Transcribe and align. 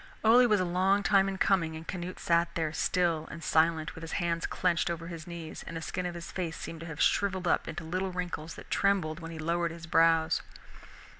Ole 0.23 0.47
was 0.47 0.59
a 0.59 0.65
long 0.65 1.03
time 1.03 1.29
in 1.29 1.37
coming, 1.37 1.75
and 1.75 1.87
Canute 1.87 2.17
sat 2.19 2.55
there, 2.55 2.73
still 2.73 3.27
and 3.29 3.43
silent, 3.43 3.93
with 3.93 4.01
his 4.01 4.13
hands 4.13 4.47
clenched 4.47 4.89
on 4.89 4.97
his 4.97 5.27
knees, 5.27 5.63
and 5.67 5.77
the 5.77 5.81
skin 5.83 6.07
of 6.07 6.15
his 6.15 6.31
face 6.31 6.57
seemed 6.57 6.79
to 6.79 6.87
have 6.87 6.99
shriveled 6.99 7.45
up 7.47 7.67
into 7.67 7.83
little 7.83 8.11
wrinkles 8.11 8.55
that 8.55 8.71
trembled 8.71 9.19
when 9.19 9.29
he 9.29 9.37
lowered 9.37 9.69
his 9.69 9.85
brows. 9.85 10.41